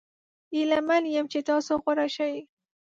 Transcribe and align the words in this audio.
هیله 0.53 0.79
من 0.87 1.03
یم 1.15 1.25
چې 1.31 1.39
تاسو 1.49 1.71
غوره 1.83 2.07
شي. 2.15 2.33